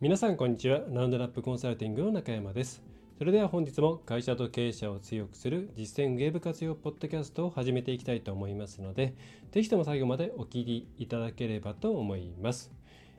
[0.00, 0.82] 皆さんこんにちは。
[0.92, 2.84] ラウンドナップコンサルティングの中山です。
[3.18, 9.16] それでは本日も会社と経営者を強くする実践ウェブ活用ポッドキャストを始めていきたいと思いますので
[9.50, 12.70] ぜひとも最後までお聞きいただければと思います、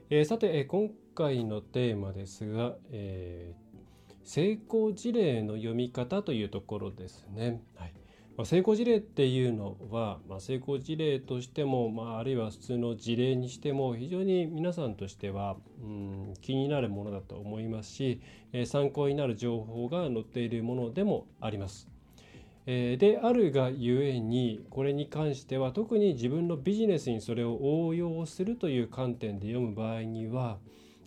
[0.10, 7.94] えー、さて、えー、今回のテーマですが、えー、成功事例の読み方というところですね、はい。
[8.40, 18.22] まあ、成功事例っていうのは、まあ、成功事例としても、まあ、あるいは普通の事例にしても非常に皆さんとしては、うん、気になるものだと思いますし、
[18.54, 21.90] えー、参考になる情報が載っているものでもあります。
[22.66, 30.60] え、であるがゆえにこれに関しては特に自分のビジネスにそれを応用するという観点で読む場合には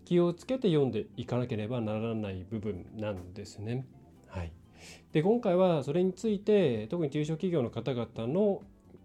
[0.05, 3.87] 気をつけて読んでいかなければならない部分なんですね。
[4.29, 4.53] はい
[5.13, 8.63] で今回はそれについて特に中小企業の方々の、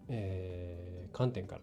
[0.09, 1.61] えー、観点から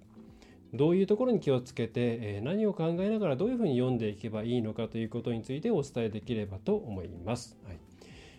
[0.74, 7.56] どういうところに気をつけて、えー、何を考えながらどういうふうに読んでいけばいいのかということについてお伝えできればと思います。
[7.64, 7.76] はい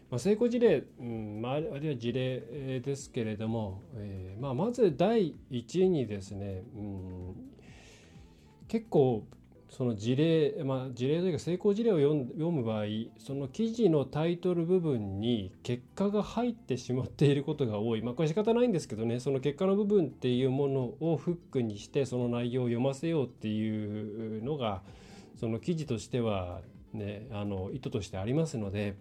[0.10, 7.36] まあ、成功事例、うんまあ、あるいは事例ですけれども、えーまあ、まず第一にですね、うん、
[8.68, 9.26] 結構
[9.76, 12.86] その事例、まあ、事例というか成功事例を読む場合
[13.20, 24.82] その記事のタイトル部分に結果が入ってしまっていることが多いまあこれ仕方ないんですけどねその結果の部分っていうものをフックにしてその内容を読ませようっていうのが
[25.38, 26.62] その記事としては
[26.94, 28.96] ねあの意図としてありますので。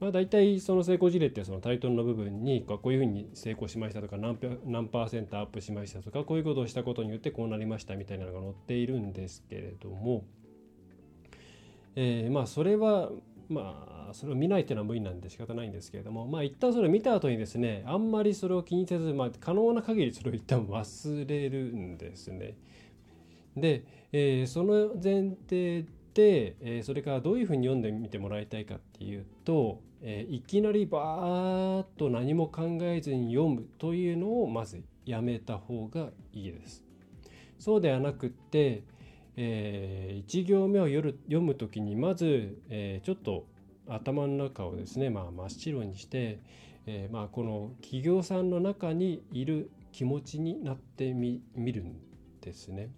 [0.00, 10.24] まあ、大体その成功事例ってそのタイトルの部分にこういうふうに成功しましたとか何何パーセントアップしましたとかこういうことをしたことによってこうなりましたみたいなのが載っているんですけれども、
[11.94, 13.10] えー、まあそれは
[13.48, 22.54] まあそれを見ないっていうのは無理なんで仕方ないんですけれどもまあ一旦それを見た後にですねあんまりそれを気にせず、まあ、可能な限りそれを一旦忘れるんですね。
[23.56, 25.86] で、えー、その前提
[26.16, 36.84] で、えー、それからどういうふうに読んでみてもらいたいかっていうと、えー、いきなりバーッと何も考えずに読むというのをまずやめた方がいいです。
[37.58, 38.84] そうではなくって、
[39.36, 43.46] えー、1行目を読む時にまず、えー、ちょっと
[43.88, 46.40] 頭の中をですね、まあ、真っ白にして、
[46.86, 51.96] えー、まあ、この企業さんの中にいる気持ちになってみるん
[52.40, 52.90] ですね。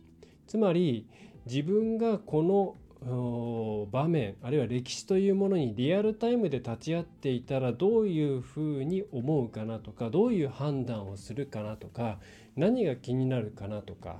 [0.46, 1.06] つまり
[1.46, 2.76] 自分がこの
[3.06, 12.18] 場面あるいは歴史というものにリアルタイムで立ち会っていたらどういうふうに思うかなとかどういう判断をするかなとか
[12.56, 14.16] 何が気になるかなとか、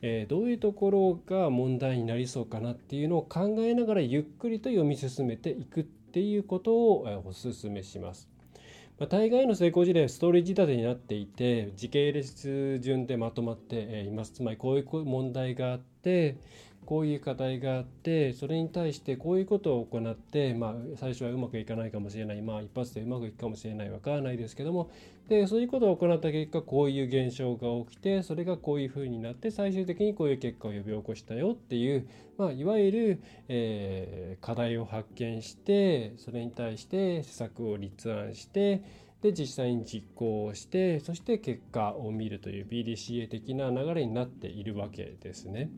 [0.00, 8.28] えー、どういうところが問題になりそうかなっていうのを考えながらゆっくりと読み進めていくっていうことをお勧めします。
[8.96, 14.30] まあ、大概の成功事例はストーリー仕立てになっていて時系列順でまとまっています。
[14.30, 16.36] つまりこういう問題があって
[16.84, 24.90] こういう課題があってそれに対してこういうことを行って、まあ、最初はうまくいかないかもしれないまあ一発でうまくいくかもしれないわからないですけども
[25.28, 32.06] でそういうことを行った結果こういう現象が起きてそれがこういうふうになって最終的にこういう結果を呼び起こしたよっていう、
[32.36, 38.82] まあ、いわゆる、えー、課題を発見してそれに対して施策を立案して
[39.24, 45.70] で実際に実行をしてそして結果を見るという BDCA 的な流れになっているわけですね。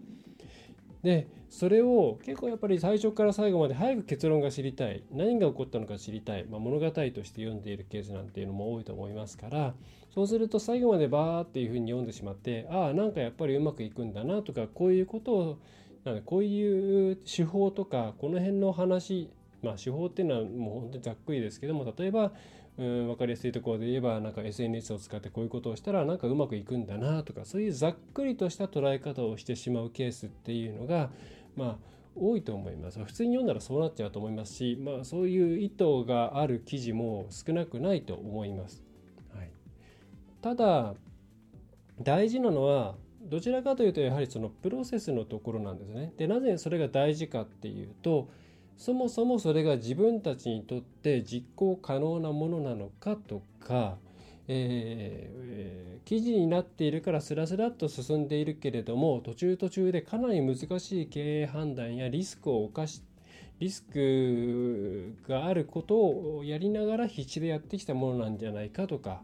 [1.07, 5.05] でそれを結構やっぱり最初から最後まで早く結論が知りたい。
[5.13, 9.75] 何が起こったのか知りたい、まあ、物語として読んでいるケースなんていうのも多いと思いますから。
[10.13, 15.59] そうすると最後までバーっていうふうに読んでしまってああなんかやっぱりうまくいくんだなとかこういうことを
[16.05, 19.31] なんこういう手法とかこの辺の話
[19.63, 22.33] まあ手法っていうのはもう本当にざっくりですけども例えば
[22.79, 31.11] うん分かりやすいところで言えばなんか SNS を使ってこういうことをしたらなんかうまくいくんだなとかそういうざっくりとした捉え方をしてしまうケースっていうのが
[31.57, 31.77] まあ
[32.15, 38.83] 多いと思います普通に読んだらそうなっちゃうと思いますし、まあ、そういう意図がある記事も少なくないと思います。
[39.35, 39.51] はい、
[40.41, 40.95] ただ
[42.01, 46.13] 大事なのはどちらかというとやはりそのプロセスのところなんですね。
[46.17, 48.29] でなぜそれが大事かっていうと
[48.77, 53.97] そもそもそれが自分たちにとって実行可能なものなのかとか、
[54.49, 63.03] えー、記事になっているからスラスラっと進んでいるけれども途中途中でかなり難しい経営判断やリスクを冒し
[63.59, 69.23] リスクがあることをやりながら必死でやってきたものなんじゃないかとか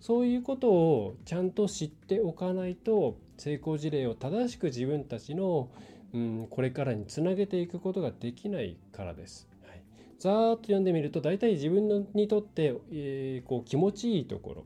[0.00, 5.70] そういうことをちゃんと知っておかないと成功事例を正しく自分たちの、
[6.14, 9.48] うん、これからにつなげていくことができないからです。
[9.66, 9.82] はい、
[10.18, 14.64] ざーっと読んでみると大体自分のにとって、えー、こう気持ちいいところ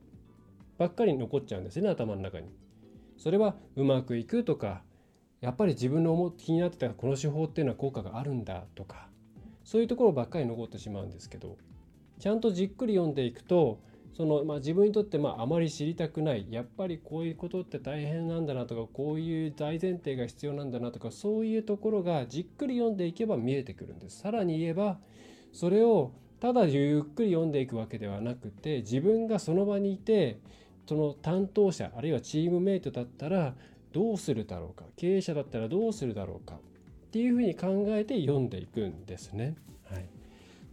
[0.77, 2.49] ばっかり残っちゃうんですね頭の中に。
[3.17, 4.83] それはうまくいくとか
[5.41, 9.09] やっぱり自分の思気になってたこの手法っていうのは効果があるんだとか
[9.65, 11.57] そういうところばっかり残ってしまうんですけど
[12.21, 13.81] ちゃんとじっくり読んでいくと
[14.15, 24.21] その、まあ、自分にとってまああまり知りたくないやっぱりこういうことって大変なんだなとかこういう大前提が必要なんだなとかそういうところがじっくり読んでいけば見えてくるんです。
[24.21, 24.99] さらに言えば
[25.53, 30.39] それをただゆっくり読んでいくわけではなくて自分がその場にいて
[30.89, 33.55] その担当者あるいはチームメイトだったら
[33.93, 39.57] どうするだろうか経営者だったらどうするだろうかっていうふうに考えて読んでいくんですね。
[39.91, 40.09] はい、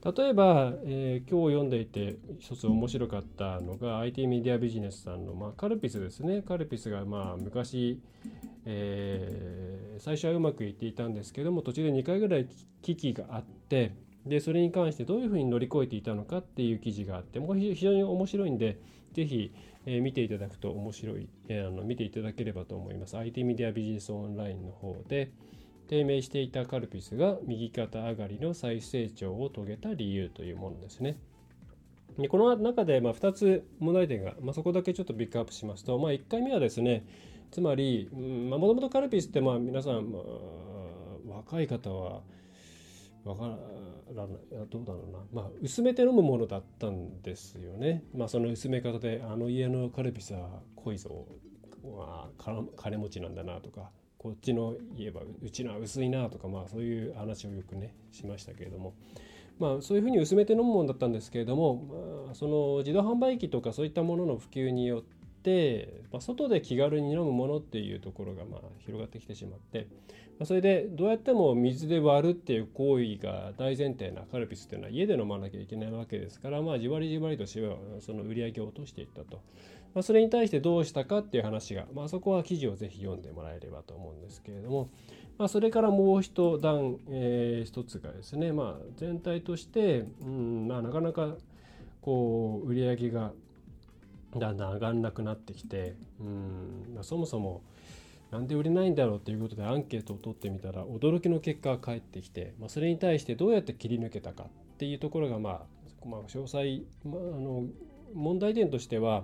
[0.05, 6.43] 例えば、えー、今日読んでいて一つ面白かったのが IT メディアビジネスさんの、まあ、カルピスですね。
[6.43, 7.99] カルピスがまあ昔、
[8.65, 12.47] えー、最初はうまくいっていたんですけども途中で2回ぐらい
[12.83, 13.95] 危機があって
[14.27, 18.79] でそれに関してどういうふうに乗り越えていたのかっていう記事があってもう非常に面白いんで
[19.13, 19.51] ぜひ、
[19.87, 23.17] えー、見ていただくと面白い、えー、あの見ていただければと思います。
[23.17, 25.31] IT メディアビジネスオンラインの方で
[25.87, 31.17] 低迷していたカルピスが右肩上がりの再成長を遂げた理由というものですね。
[32.17, 37.05] でこの中でま2つ問題点が、まあ、そこだけちょっとピックアップしますと、まあ、1回目はですね
[37.51, 42.21] つまりもともとカルピスってまあ皆さん、まあ、若い方は
[43.25, 43.57] わからない
[44.69, 45.19] どうだろうな。
[45.33, 48.03] まあ薄めて飲むものだったんですよね。
[48.15, 51.25] まあその薄め方であの家のカルピスは濃いぞ。
[52.77, 53.89] 金持ちなんだなとか。
[54.25, 58.95] こっちの言えばうちのは薄いなとかまあそういう話をよくねしましたけれども。
[59.59, 65.03] まあそういうふうに薄めて飲むもんだったんですけれども、まあ、その自動販売機とかそういったものの普及によっ、
[66.11, 69.87] まあ、外で気軽に飲むものっていうところがまあ広がってきてしまって、
[70.39, 79.41] まあ、それでどうやっても水で割るっていう行為が大前提なカルピスっていうのは家で飲まなきゃいけないわけですから、まあ、じわりじわりとしてはその売り上げを落としていったと。
[79.93, 84.89] まあ、それに対してどうしたかっていう話が、まあ、そこは記事をぜひ読んでもらえればと思うんですけれども、
[85.37, 91.35] まあ、それからもう一段、えー、一つがですね、まあ、全体として、うんまあ、なかなか
[92.01, 93.31] こう売り上げが
[94.37, 97.61] だんだん上がんなくなってきてうん、まあ、そもそも
[98.31, 104.47] なんで売れないんだろうということでアンケートを取ってみたら驚きの結果が返ってきて、まあ、それに対してどうやって切り抜けたかっ
[104.77, 107.63] ていうところが、まあ、まあ詳細、まあ、あの
[108.13, 109.23] 問題点としては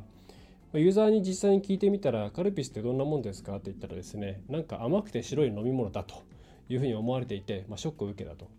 [0.73, 6.23] ユーザーに実際に聞いてみたらカルピスってどんなもんですかって言ったらですねなんか甘くて白い飲み物だと
[6.69, 8.49] いうふうに思われていて、まあ、ショックを受けたと。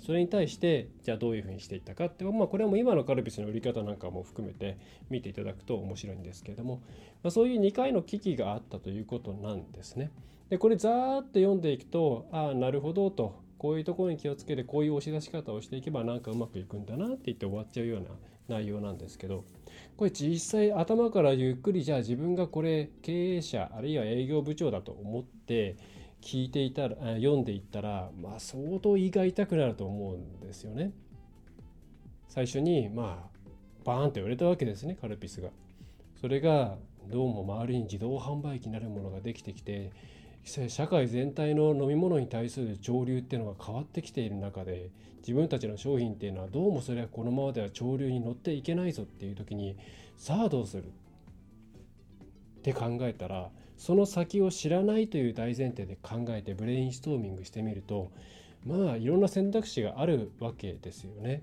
[0.00, 4.78] それに対してじゃあどういうふうにしていったかって、まあ、これはもう今のカルピスの売り方なんかも含めて
[5.10, 6.82] 見ていただくと面白いんですけれども、
[7.22, 10.10] まあ、そういう2回の危機があったということなんですね。
[10.50, 18.08] でこれざーって読んでいくとああなるほどとこういうところに気をつけてこういう押し出し方をしていけばなんかうまくいくんだなって言って終わっちゃうような
[18.48, 19.44] 内容なんですけど
[19.96, 25.76] これ実際頭からゆっくりじゃあ自分がこれ経営者あるいは営業部長だと思って
[26.24, 30.92] 聞いていたら読んでいったら、まあ、相当胃が痛くなると思うんですよね。
[32.28, 33.38] 最初にまあ
[33.84, 35.50] バーンと言われたわけですねカルピスが。
[36.18, 36.78] それが
[37.10, 39.92] どうも周りに自動販売機なるものができてきて
[40.44, 49.76] 社会全体の飲み物に対する潮流っていうのが変わってきている中で自分たちの商品っていうのはどうもそれはこのままでは潮流に乗っていけないぞっていう時に
[50.16, 50.88] さあどうするっ
[52.62, 58.10] て考えたらその先を知らないという大前提で考えてブレインストーミングしてみると
[58.64, 61.42] まあいろんな選択肢があるわけですよね。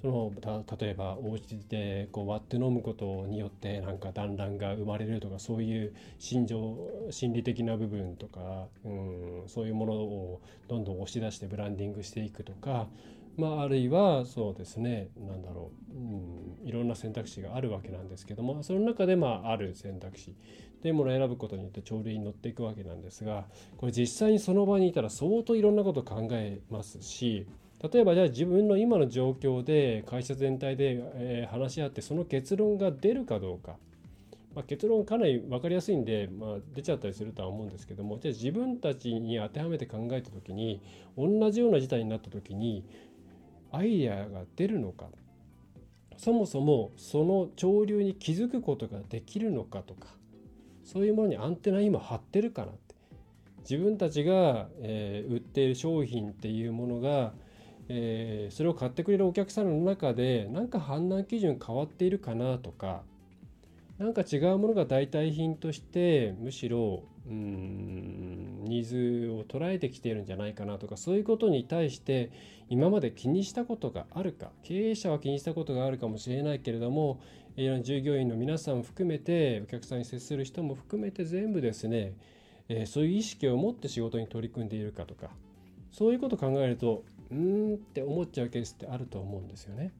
[0.00, 0.32] その
[0.80, 6.78] 例えばお家でこう割って飲むことによってなんか団らんが生まれるとかそういう心情
[7.10, 12.86] 心理的な部分とか、うん、そういうものをどんどん押し出してブランディングしていくとか
[13.36, 20.34] まあ、あるいはそうですね何だろう、うん、いろんな選択肢があるわけなんですけどもその中でまあある選択肢
[20.82, 23.44] というものを選ぶことによって潮流に乗っていくわけなんですが
[23.76, 27.46] これ実際にその場にいたら相当いろんなことを考えますし
[27.82, 33.76] 例えばじゃあ自分の今の状況で会社全体で、え話し合ってその結論が出るかどうか、
[34.54, 40.82] まあ、結論かなり分かりやすいんで、まあ、出ちゃったりするとは思うんですけどもじゃあ自分たちに当てはめて考えた時に
[41.16, 42.84] 同じような事態になった時に
[43.72, 45.06] アイデアが出るのか。
[46.16, 50.08] そもそもその潮流に気づくことができるのかとか。
[50.84, 52.94] そういうものにアンテナ今張ってるかなって。
[53.60, 57.32] 自分たちが、えー、売っている商品っていうものが、
[57.88, 63.02] えー、それを買ってくれるお客さんの中で何か判断基準変わっているかなとか。
[64.00, 68.19] 何か違うものが代替品としてむしろうん
[68.64, 72.30] ニーズを捉えてきているんじゃないかなとかそういうことに対して
[72.68, 77.20] 今まで気にしたことがあるか経営者は気にしたことがあるかもしれないけれども
[77.56, 82.14] 従業員の皆さん含めてお客さんに接する人も含めて全部ですね、
[82.86, 85.30] そういう意識を持って仕事に取り組んでいるかとか
[85.90, 89.92] そういうことを考えるとうーんって思っちゃうケースってあると思うんですよね。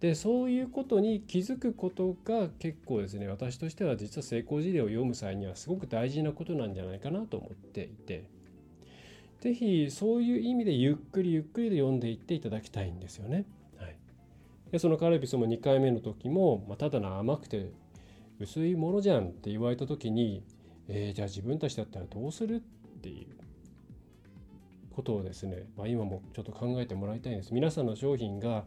[0.00, 8.24] でそういうことに気づくことが結構ですね私としては実は成功事例を読む際にはすごく大事なことなんじゃないかなと思っていて
[9.40, 13.46] 是非そういう意味でゆっくりゆっくりで読んでいっていただきたいんですよね。
[13.78, 13.96] はい、
[14.70, 17.70] でそのカルピスも2回目の時も、まあ、ただの甘くて
[18.38, 20.42] 薄いものじゃんって言われた時に、
[20.88, 22.60] えー、じゃあ自分たちだったらどうするっ
[23.00, 23.34] ていう
[24.94, 27.54] ことをですね、まあ、今もちょっと考えてもらいたいんです。
[27.54, 28.64] 皆さんの商品が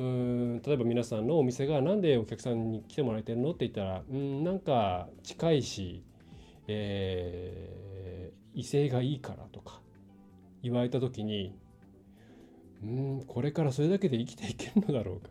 [0.00, 6.02] うん例えば皆さんのお店が何でお客さんに来てもらえてるのって言ったらうんなんか近いし、
[6.68, 9.82] えー、威勢がいいからとか
[10.62, 11.54] 言われた時に
[12.82, 15.28] うんこれからそれだけで生きていけるのだろうか。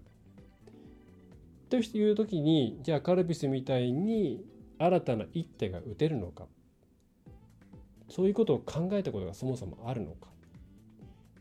[1.70, 4.44] という時にじゃあカルピスみたいに
[4.78, 6.46] 新たな一手が打てるのか。
[8.08, 10.30] そういうことを考えたことがそもそもあるのか。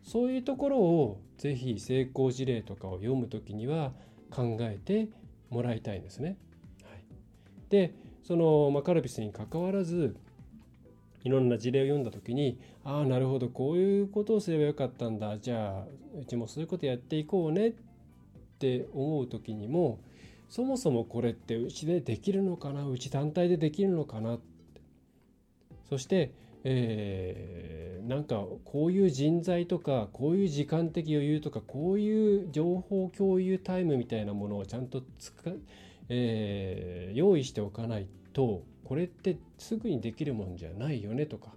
[0.08, 3.92] そういうところをぜひ成功事例とかを読む時には
[4.30, 5.08] 考えて
[5.50, 6.38] もらいたいんですね。
[6.82, 7.04] はい、
[7.68, 10.16] でその、まあ、カルピスにかかわらず
[11.24, 15.38] いろんな事例を読んだ時にああなるほどこういうことをすればよかったんだ。
[15.38, 17.68] じゃあうちもそういうことやっていこうね。
[17.68, 20.00] って思う時にも
[20.48, 22.88] そもそもこれってうちでできるのかな？
[22.88, 24.38] うち単体でできるのかな？
[25.88, 26.32] そして
[26.64, 35.32] えー、なんかこういう人材とかこういう時間的余裕とかこういう情報共有タイムみたいなものをちゃんと使、
[36.08, 41.50] えー、用意しておかないとこれってすぐにできるもんじゃないよねとか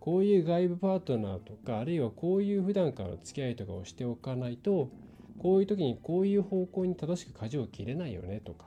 [0.00, 4.90] こういう外部パートナーとかあるいはこういう普段からの付き合いとかをしておかないと
[5.38, 8.66] こういう時にこういう方向に正しく舵を切れないよねとか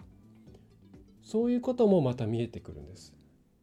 [1.24, 3.14] そういうこともまた見えてくるんです。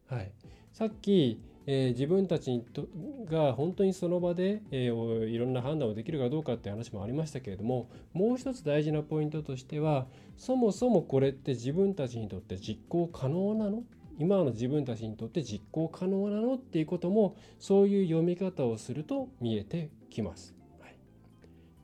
[0.09, 0.31] はい、
[0.77, 2.87] さっき、えー、自分たちにと
[3.31, 10.07] が本当にその場で、えー、いろんな判断をできるかどうかって話もありましたけれどももう一つ大事なポイントとしては
[10.37, 13.85] そもそもこれって自分たちにとって実行可能なの？
[14.19, 20.55] 今の自分たちにとって実行可能なのっていうこともそういう読み方をすると見えてきます。
[20.79, 20.95] はい、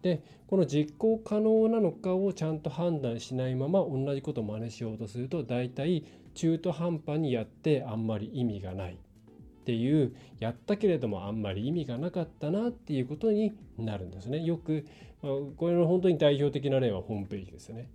[0.03, 14.43] でこの実行可能なのかをちゃんと判断しないまま同じことを真似しようとすると大体中途半端にやってあんまり意味がないっていうやったけれどもあんまり意味がなかったなっていうことになるんですね。
[14.43, 14.87] よく
[15.21, 17.89] これの本当に代表的な例はホームページですよね。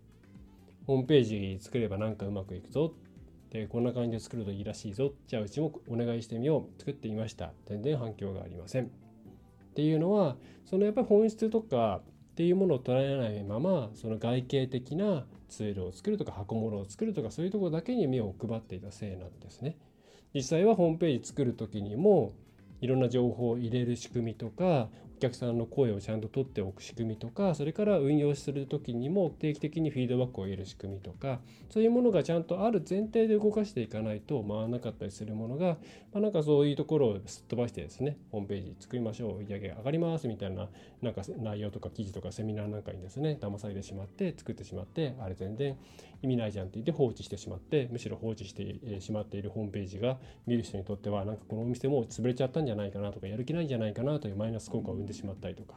[0.85, 2.93] ホームページ作ればなんかうまくいくぞ
[3.49, 8.89] でこんな感じで作るといいらしいぞじゃあうちもお願いしてみよう作ってみました全然反響がありませんっ
[9.75, 12.01] ていうのはそのやっぱり本質とか
[12.31, 19.77] っていうものを捉えないままその外形的なツールを作るとか箱物を作るとかそういうところだけに目を配っていたせいなんですね。
[20.33, 22.33] 実際はホームページ作る時にも
[22.81, 31.39] いろんな情報を入れる仕組みとかお客さんの声をちゃんと取っておく仕組みとかそれから運用する時にも定期的にフィードバックを得る仕組みとか
[31.71, 35.77] そういうものがちゃんとある前提で動かしていかないと回らなかったりするものが、
[36.13, 40.67] まあ、なんかそういうところをすっ飛ばしてですねホームページ作りましょう売り上げ上がりますみたいな
[41.01, 45.77] なんか内容とか記事とかセミナーなんかにですね騙されてしまって作ってしまってあれ全然
[46.21, 55.75] 意味ないじゃんって言って放置してしまってむしろ放置してしまっているホームページが見る人にとってはなんかこのお店もう潰れちゃったんじゃないかなとかやる気ないんじゃないかなというマイナス効果を生んでしまったりとか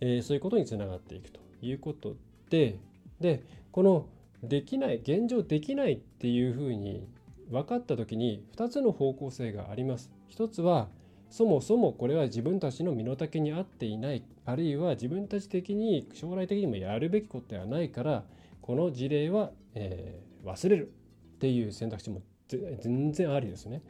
[0.00, 2.16] えー、そういうことにつながっていくということ
[2.48, 2.76] で
[3.20, 4.06] でこの
[4.42, 7.06] できない現状できないっていうふうに
[7.50, 10.10] 分かった時に2つの方向性があります。
[10.28, 10.88] 一つは
[11.28, 18.24] そもそもこれは自分たちの身の丈に合っていないあるいは自分たち的に将来的にもやるべきことではないから
[18.62, 20.92] この事例は、えー、忘れる
[21.36, 23.82] っていう選択肢も全然ありですね。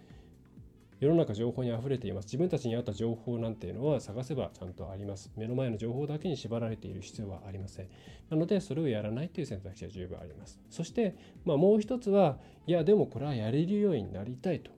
[1.00, 2.26] 世の中情報にあふれています。
[2.26, 5.32] 自分たちに合った情報なんていうのは探せばちゃんとあります。
[5.34, 7.88] 目の前の情報だけに縛られている必要はありません。
[8.28, 10.60] なのでそれをやらないという選択肢は十分あります。
[10.68, 11.16] そして、
[11.46, 14.72] まあ、もう一つはいやでもこれはやれるようになりたいと。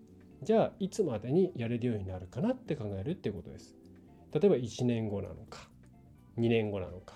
[0.44, 3.74] じゃあいつまでにやれるようになるかなって考えるっていうことです。
[4.32, 5.68] 例えば1年後なのか
[6.38, 7.14] 2年後なのか、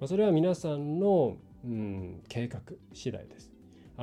[0.00, 2.60] まあ、それは皆さんの、うん、計画
[2.92, 3.49] 次第です。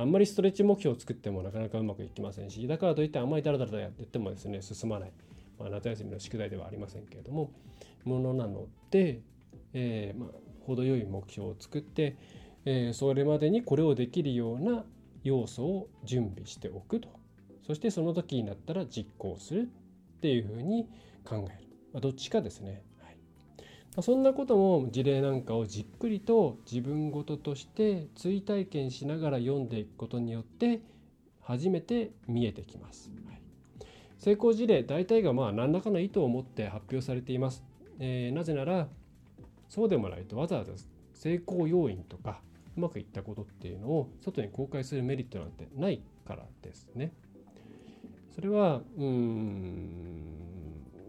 [0.00, 5.12] あんまりストレッチ目標を作ってもなかなかうまくいきませんしだからといってあんまりダラダラやってもですね進まない
[5.58, 7.50] まあ、夏休みの宿題ではありませんけれども
[8.04, 9.20] ものなので、
[9.74, 10.28] えー、まあ、
[10.66, 12.16] 程よい目標を作って、
[12.64, 14.84] えー、それまでにこれをできるような
[15.24, 17.08] 要素を準備しておくと。
[17.66, 20.88] そしてその時になったら実行するっていうふうに
[21.24, 22.82] 考える、まあ、どっちかですね、
[23.98, 30.80] ま、そんなことも事例なんかをじっくりと自分ごととして追体験しながら読んでいくことによって
[31.42, 33.40] 初めて見えてきます、はい、
[34.20, 37.64] 成功事例大体がまあ何らかの意図を持って発表されています、
[37.98, 38.86] えー、なぜなら
[39.68, 40.70] そうでもないとわざわざ
[41.14, 42.40] 成功要因とか
[42.76, 47.12] うまくいったことっていうのを外に公開するメリットなんてないからですね。
[48.32, 50.57] それはうーん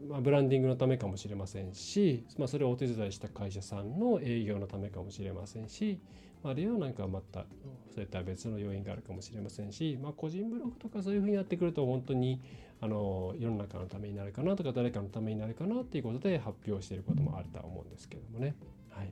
[0.10, 6.00] まあ、ブランディングのためかもしれませんし、まあ、それをお手伝いした会社さんの営業のためかもしれませんし、
[6.44, 7.46] あるいはなんかまた
[7.94, 12.42] そういった別の要因があるかもしれませんし、まあ、個人ブログとかそういうふうにやってくると本当に
[12.82, 18.56] あの世の中のためになるかなとか誰かのためになるかなっていうことで発表していることもあるとは思うんですけどもね。
[18.90, 19.12] はい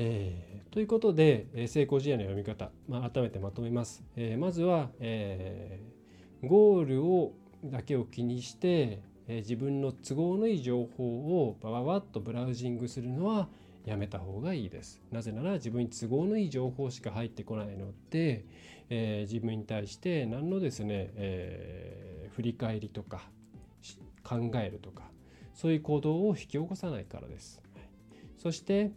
[0.00, 4.04] えー、ということで、え成功事例の読み方、まあ、改めてまとめます。
[4.14, 7.32] えー、まずは、えー、ゴールを
[7.64, 11.04] だけを気にして、え自分の都合のいい情報
[11.44, 13.48] をバババッとブラウジングするのは
[13.84, 15.00] やめた方がいいです。
[15.12, 18.44] なぜなら自分に都合のいい情報しか入ってこないので、
[18.90, 23.22] えー、自分に対して何のですね、えー、振り返りとか
[24.24, 25.04] 考えるとか
[25.54, 27.62] そういう行動を引き起こさないからです。
[28.36, 28.92] そして、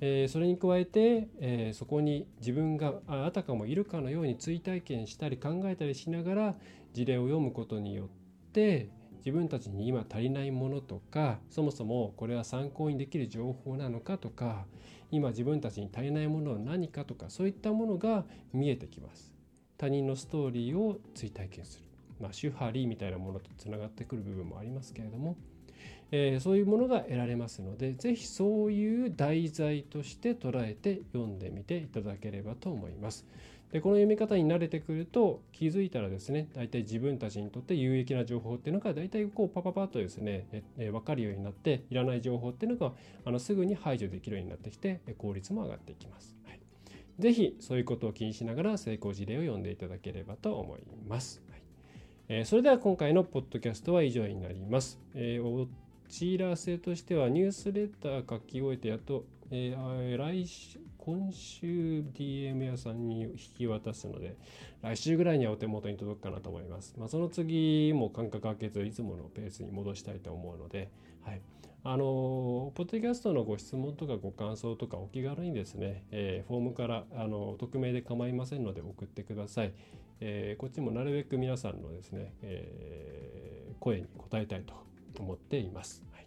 [0.00, 6.54] えー、それに加えて、えそこに自分があたかもいるかのように追体験したり考えたりしながら
[6.92, 8.08] 事例を読むことによっ
[8.52, 8.88] て
[9.26, 14.66] 自分たちに今足りないものとかそもそもこれは参考にできる情報なのかとか
[15.10, 19.32] 今自分たちに足りないものは何かとかそういったものが見えてきます。
[19.78, 21.84] 他人のストーリーを追体験する、
[22.20, 25.36] まあ、手張りみたいなものとつながってくる部分もありますけれども、
[26.12, 33.26] えー、そういうものが得られますので是非そういう題材として捉えて読んでみていただければと思います。
[33.72, 46.36] でこの読み方に慣れてくると気づいたらですね大体自分たちにとって有益な情報っていうのが大体こうパパパッとですねええ分かるようになっていらない情報っていうのがあのすぐに排除できるようになってきて効率も上がっていきます。
[46.44, 46.60] はい、
[47.18, 51.42] ぜひそういうことを気にしながら成功事例を読んでいただければと思います。
[51.50, 51.60] はい
[52.28, 54.98] えー、それでは今回のポッドキャストは以上になります。
[55.14, 55.68] えー、お
[56.08, 64.36] 知らせとしてはニュースレター書き終えてやっと、えー、来週今週 DM 屋さんに引き渡すので、
[64.82, 66.94] 来週ぐらいにはお手元に届くかなと思います。
[66.98, 70.90] まあ、その次も間隔空けず、いつものペースに戻したいと思うので、
[71.22, 71.40] はい。
[71.84, 79.72] あの、ポッドキャストのご質問とかご感想とかお気軽にですね、えー、フォームから、あの、匿名で構いませんので送ってください。
[80.18, 84.74] えー、こっちもなるべく皆さんのですね、えー、声に応えたいと
[85.20, 86.02] 思っています。
[86.10, 86.25] はい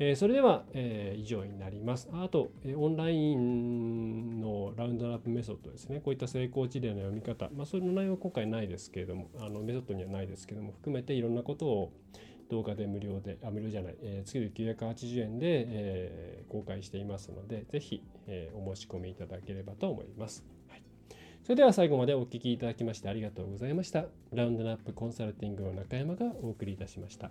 [0.00, 2.08] えそれでは、え以上になります。
[2.12, 6.00] あと、えオンラインのラウンドアップメソッドですね。
[6.00, 11.92] こういった成功事例の読み方、まあ、それの内容は今回ないですけれども、あのメソッドにはないですけれども、含めていろんなことを
[12.50, 20.44] 動画で無料で、あ、無料じゃない、えー、月々980円で、えー、公開していますので、ぜひ、えー、お申し込みいただければと思います。
[20.68, 20.82] はい、
[21.44, 24.06] それでは最後までお聴きいただきましてありがとうございました。
[24.32, 27.30] ラウンドアップコンサルティングの中山がお送りいたしました。